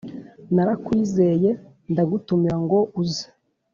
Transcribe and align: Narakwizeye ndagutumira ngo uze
Narakwizeye 0.53 1.49
ndagutumira 1.91 2.55
ngo 2.63 2.79
uze 3.01 3.25